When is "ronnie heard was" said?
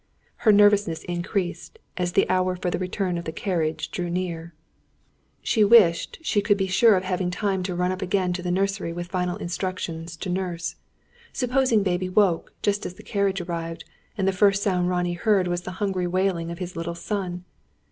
14.89-15.61